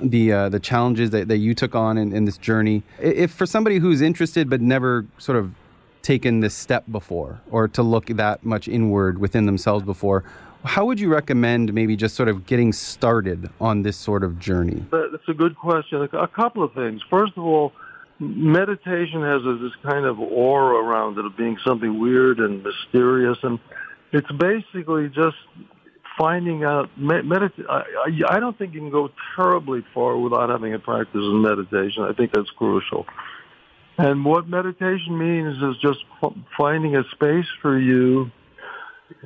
[0.00, 2.84] the uh, the challenges that, that you took on in, in this journey.
[3.00, 5.52] If for somebody who's interested but never sort of
[6.02, 10.22] taken this step before or to look that much inward within themselves before,
[10.64, 14.84] how would you recommend maybe just sort of getting started on this sort of journey?
[14.92, 16.08] That's a good question.
[16.12, 17.02] A a couple of things.
[17.10, 17.72] First of all,
[18.18, 23.38] meditation has a- this kind of aura around it of being something weird and mysterious,
[23.42, 23.58] and
[24.12, 25.36] it's basically just
[26.18, 26.88] finding out.
[26.96, 30.78] Me- medita- I, I, I don't think you can go terribly far without having a
[30.78, 32.04] practice in meditation.
[32.04, 33.06] I think that's crucial.
[33.98, 36.04] And what meditation means is just
[36.56, 38.30] finding a space for you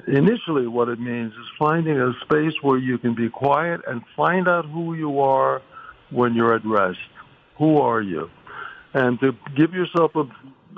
[0.07, 4.47] initially what it means is finding a space where you can be quiet and find
[4.47, 5.63] out who you are
[6.11, 6.99] when you're at rest.
[7.59, 8.31] Who are you?
[8.93, 10.25] And to give yourself a,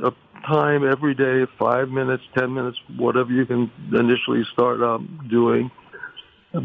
[0.04, 0.12] a
[0.46, 5.70] time every day, five minutes, ten minutes, whatever you can initially start um, doing,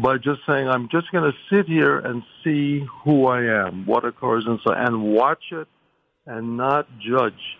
[0.02, 4.04] by just saying, I'm just going to sit here and see who I am, what
[4.04, 5.66] occurs inside, and watch it
[6.26, 7.56] and not judge.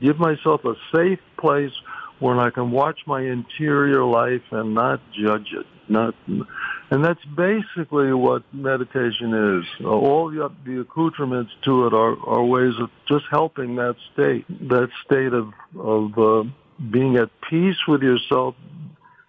[0.00, 1.72] Give myself a safe place
[2.18, 5.66] where I can watch my interior life and not judge it.
[5.88, 9.86] Not, and that's basically what meditation is.
[9.86, 14.88] All the, the accoutrements to it are, are ways of just helping that state, that
[15.04, 16.48] state of of uh,
[16.90, 18.56] being at peace with yourself,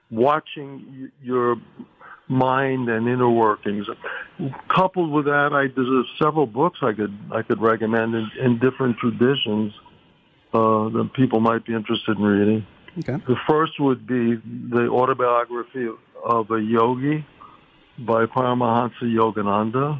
[0.10, 1.58] watching y- your
[2.28, 3.88] mind and inner workings.
[4.68, 8.98] Coupled with that, I there's several books I could I could recommend in, in different
[8.98, 9.74] traditions
[10.54, 12.68] uh, that people might be interested in reading.
[13.00, 13.24] Okay.
[13.28, 17.26] The first would be the autobiography of, of a yogi
[18.00, 20.00] by Paramahansa Yogananda.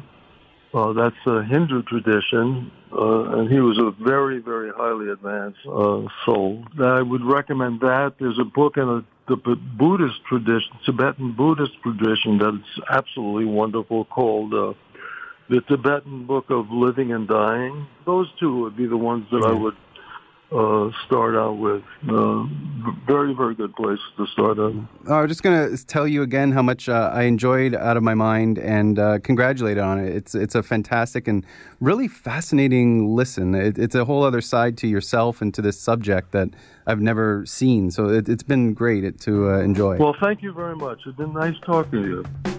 [0.74, 6.02] Uh, that's a Hindu tradition, uh, and he was a very, very highly advanced uh,
[6.26, 6.62] soul.
[6.78, 8.16] I would recommend that.
[8.20, 14.52] There's a book in a, the Buddhist tradition, Tibetan Buddhist tradition, that's absolutely wonderful called
[14.52, 14.74] uh,
[15.48, 17.86] the Tibetan Book of Living and Dying.
[18.04, 19.76] Those two would be the ones that I would
[20.50, 21.82] uh, start out with.
[22.08, 22.44] Uh,
[23.06, 24.74] very, very good places to start out.
[25.08, 28.14] Uh, I'm just gonna tell you again how much uh, I enjoyed Out of My
[28.14, 30.14] Mind and uh, congratulate on it.
[30.14, 31.44] It's it's a fantastic and
[31.80, 33.54] really fascinating listen.
[33.54, 36.50] It, it's a whole other side to yourself and to this subject that
[36.86, 37.90] I've never seen.
[37.90, 39.96] So it, it's been great to uh, enjoy.
[39.96, 41.00] Well, thank you very much.
[41.06, 42.57] It's been nice talking to you.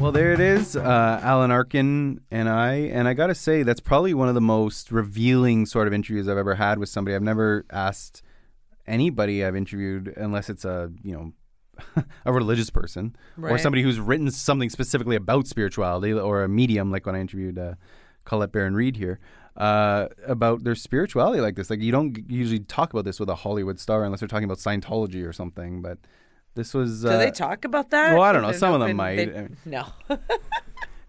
[0.00, 2.74] Well, there it is, uh, Alan Arkin and I.
[2.74, 6.28] And I got to say, that's probably one of the most revealing sort of interviews
[6.28, 7.16] I've ever had with somebody.
[7.16, 8.22] I've never asked
[8.86, 14.30] anybody I've interviewed, unless it's a, you know, a religious person or somebody who's written
[14.30, 17.74] something specifically about spirituality or a medium, like when I interviewed uh,
[18.24, 19.18] Colette Baron Reid here.
[19.56, 21.70] Uh, about their spirituality like this.
[21.70, 24.58] Like, you don't usually talk about this with a Hollywood star unless they're talking about
[24.58, 25.82] Scientology or something.
[25.82, 25.98] But
[26.58, 27.02] this was.
[27.02, 28.12] Do uh, they talk about that?
[28.12, 28.52] well, I don't know.
[28.52, 29.16] Some of them might.
[29.16, 29.86] they- no.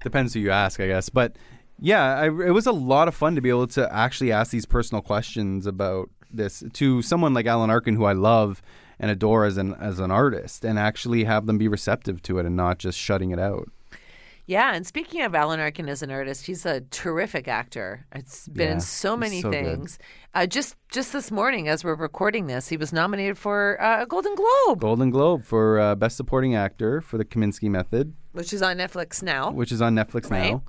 [0.04, 1.10] depends who you ask, I guess.
[1.10, 1.36] But
[1.80, 4.66] yeah, I, it was a lot of fun to be able to actually ask these
[4.66, 8.62] personal questions about this to someone like Alan Arkin, who I love
[9.00, 12.46] and adore as an as an artist, and actually have them be receptive to it
[12.46, 13.70] and not just shutting it out.
[14.50, 18.08] Yeah, and speaking of Alan Arkin as an artist, he's a terrific actor.
[18.16, 20.00] It's been Yeah, in so many so things.
[20.34, 24.06] Uh, just just this morning, as we're recording this, he was nominated for uh, a
[24.08, 28.64] Golden Globe, Golden Globe for uh, Best Supporting Actor for The Kominsky Method, which is
[28.64, 29.52] on Netflix now.
[29.52, 30.60] which is on Netflix Right.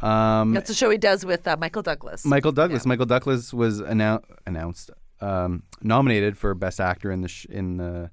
[0.00, 0.08] now.
[0.40, 2.24] Um, That's a show he does with uh, Michael Douglas.
[2.24, 2.86] Michael Douglas.
[2.86, 8.10] Michael Douglas was annou- announced, um, nominated for Best Actor in the sh- in the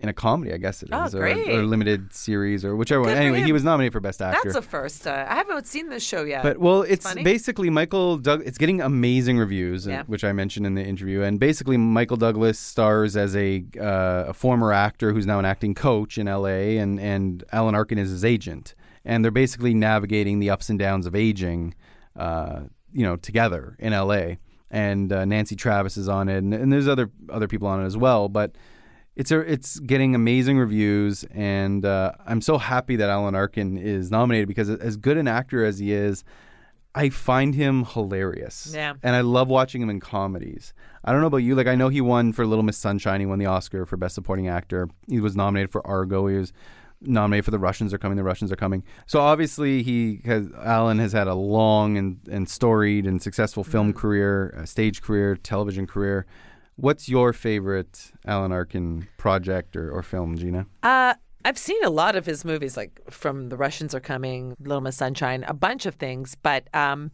[0.00, 1.48] in a comedy, I guess it is, Oh, is, or, great.
[1.48, 3.10] or limited series or whichever one.
[3.10, 4.40] Good for Anyway, he was nominated for best actor.
[4.44, 5.06] That's a first.
[5.06, 6.42] Uh, I haven't seen this show yet.
[6.42, 8.42] But well, it's basically Michael Doug.
[8.44, 10.02] It's getting amazing reviews, uh, Yeah.
[10.06, 11.22] which I mentioned in the interview.
[11.22, 15.74] And basically, Michael Douglas stars as a uh, a former actor who's now an acting
[15.74, 16.78] coach in L.A.
[16.78, 18.74] and and Alan Arkin is his agent,
[19.04, 21.74] and they're basically navigating the ups and downs of aging,
[22.16, 22.60] uh,
[22.92, 24.38] you know, together in L.A.
[24.70, 27.86] And uh, Nancy Travis is on it, and, and there's other other people on it
[27.86, 28.52] as well, but.
[29.16, 34.10] It's a, it's getting amazing reviews, and uh, I'm so happy that Alan Arkin is
[34.10, 36.24] nominated because as good an actor as he is,
[36.94, 38.72] I find him hilarious.
[38.74, 38.94] Yeah.
[39.02, 40.74] And I love watching him in comedies.
[41.04, 41.54] I don't know about you.
[41.54, 43.20] Like, I know he won for Little Miss Sunshine.
[43.20, 44.88] He won the Oscar for Best Supporting Actor.
[45.08, 46.26] He was nominated for Argo.
[46.26, 46.52] He was
[47.00, 48.16] nominated for The Russians Are Coming.
[48.16, 48.82] The Russians Are Coming.
[49.06, 53.92] So obviously, he has, Alan has had a long and, and storied and successful film
[53.92, 56.26] career, a stage career, television career.
[56.76, 60.66] What's your favorite Alan Arkin project or, or film, Gina?
[60.82, 61.14] Uh,
[61.44, 64.96] I've seen a lot of his movies, like from The Russians Are Coming, Little Miss
[64.96, 66.36] Sunshine, a bunch of things.
[66.42, 67.10] But um,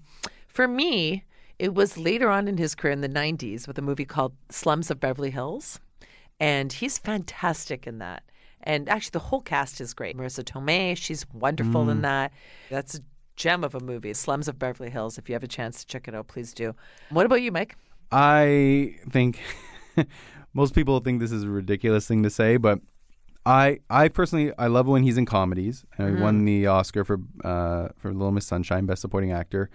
[0.48, 1.24] for me,
[1.58, 4.90] it was later on in his career in the 90s with a movie called Slums
[4.90, 5.80] of Beverly Hills.
[6.38, 8.24] And he's fantastic in that.
[8.62, 10.16] And actually, the whole cast is great.
[10.16, 12.32] Marisa Tomei, she's wonderful in that.
[12.68, 13.00] That's a
[13.36, 15.18] gem of a movie, Slums of Beverly Hills.
[15.18, 16.74] If you have a chance to check it out, please do.
[17.10, 17.76] What about you, Mike?
[18.10, 19.40] I think
[20.54, 22.80] most people think this is a ridiculous thing to say, but
[23.44, 25.84] I I personally I love when he's in comedies.
[25.98, 26.16] And Mm-hmm.
[26.16, 29.70] He won the Oscar for uh, for Little Miss Sunshine, Best Supporting Actor,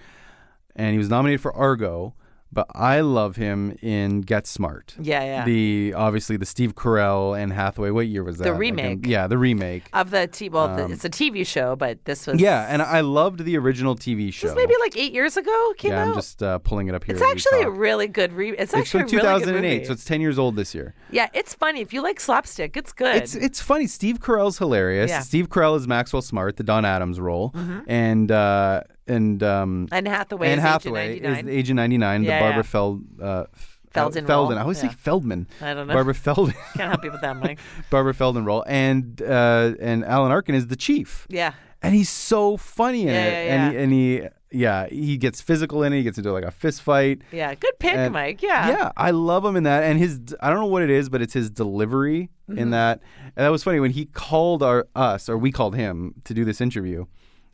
[0.76, 2.16] and he was nominated for Argo.
[2.54, 4.96] But I love him in Get Smart.
[5.00, 5.46] Yeah, yeah.
[5.46, 7.92] The obviously the Steve Carell and Hathaway.
[7.92, 8.46] What year was that?
[8.46, 9.08] Like, um, remake.
[9.08, 9.84] yeah, the remake.
[9.94, 13.02] Of the T, well, the, it's a TV show, but this was Yeah, and I
[13.02, 14.48] loved the original TV show.
[14.48, 16.08] This maybe like eight years ago came yeah, out.
[16.10, 17.16] I'm just uh, pulling it up here.
[17.16, 18.50] it's actually a really good re.
[18.52, 20.94] It's It's actually from a really good 2008, so it's 10 years old this year.
[21.10, 22.76] yeah, it's funny if you like slapstick.
[22.76, 23.16] It's good.
[23.16, 23.88] It's it's funny.
[23.88, 25.10] Steve Carell's hilarious.
[25.10, 25.22] Yeah.
[25.22, 27.54] Steve Carell is Maxwell Smart, the Don Adams role,
[27.88, 28.82] and uh,
[29.12, 30.50] and um, Anne Hathaway.
[30.52, 31.48] Anne is Hathaway Agent 99.
[31.54, 32.62] is Agent 99, Yeah, the Barbara yeah.
[32.64, 33.04] Feld.
[33.22, 34.58] Uh, F- Feldon Feldon.
[34.58, 34.90] I always Yeah.
[34.92, 35.48] say Feldman.
[35.62, 35.94] I don't know.
[35.94, 36.54] Barbara Feldon.
[36.78, 37.60] Can't help you with that, Mike.
[37.90, 41.54] Barbara Feldon role, and uh, and Alan Arkin is the chief, Yeah.
[41.82, 45.42] and he's so funny in Yeah, it, yeah, and he, and he yeah he gets
[45.42, 45.98] physical in it.
[45.98, 47.22] He gets into like a fist fight.
[47.34, 47.54] Yeah.
[47.56, 48.42] Good pick, And- Mike.
[48.42, 48.70] Yeah.
[48.70, 51.22] Yeah, I love him in that, and his I don't know what it is, but
[51.22, 52.60] it's his delivery Mm-hmm.
[52.60, 53.00] in that.
[53.38, 56.44] And that was funny when he called our us or we called him to do
[56.44, 57.06] this interview,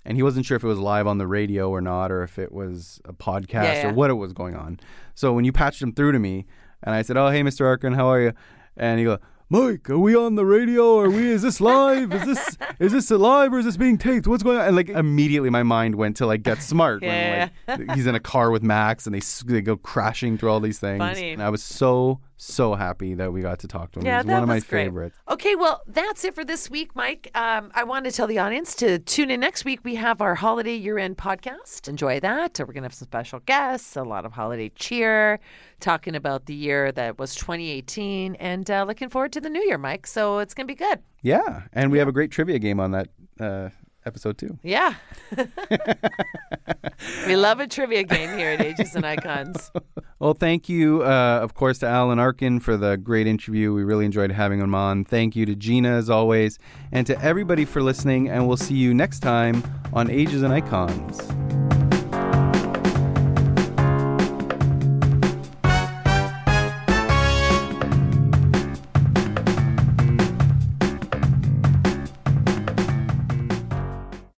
[0.08, 2.40] and he wasn't sure if it was live on the radio or not, or if
[2.40, 3.90] it was a podcast Yeah, yeah.
[3.90, 4.80] or what it was going on.
[5.14, 6.46] So when you patched him through to me,
[6.82, 7.66] and I said, "Oh, hey, Mr.
[7.66, 8.34] Arkin, how are you?"
[8.76, 9.20] and he goes.
[9.50, 11.00] Mike, are we on the radio?
[11.00, 11.30] Are we?
[11.30, 12.12] Is this live?
[12.14, 14.28] Is this is this live or is this being taped?
[14.28, 14.68] What's going on?
[14.68, 17.02] And like immediately, my mind went to like Get Smart.
[17.02, 17.50] when, Yeah.
[17.66, 20.80] like, he's in a car with Max and they they go crashing through all these
[20.80, 21.00] things.
[21.00, 21.32] Funny.
[21.32, 24.06] And I was so so happy that we got to talk to him.
[24.06, 24.86] Yeah, He's that one of my great.
[24.86, 25.18] favorites.
[25.28, 27.32] Okay, well, that's it for this week, Mike.
[27.34, 29.80] Um, I want to tell the audience to tune in next week.
[29.84, 31.88] We have our holiday year-end podcast.
[31.88, 32.60] Enjoy that.
[32.60, 35.40] We're going to have some special guests, a lot of holiday cheer,
[35.80, 39.78] talking about the year that was 2018, and uh, looking forward to the new year,
[39.80, 40.06] Mike.
[40.06, 41.00] So it's going to be good.
[41.24, 43.08] Yeah, and we have a great trivia game on that
[43.40, 43.70] uh,
[44.08, 44.58] episode two.
[44.64, 44.96] Yeah.
[47.28, 49.72] we love a trivia game here at Ages and Icons.
[50.20, 53.72] Well, thank you, uh, of course, to Alan Arkin for the great interview.
[53.72, 55.06] We really enjoyed having him on.
[55.06, 56.58] Thank you to Gina, as always,
[56.92, 58.28] and to everybody for listening.
[58.28, 61.77] And we'll see you next time on Ages and Icons.